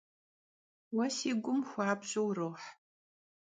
Vue 0.95 1.07
si 1.17 1.31
gum 1.43 1.59
xuabju 1.69 2.21
vuroh. 2.27 2.63